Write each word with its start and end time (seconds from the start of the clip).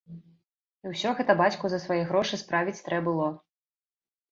І 0.87 0.93
ўсё 0.93 1.11
гэта 1.19 1.35
бацьку 1.43 1.65
за 1.75 1.79
свае 1.85 1.99
грошы 2.09 2.41
справіць 2.45 2.77
трэ 2.91 3.05
было. 3.11 3.31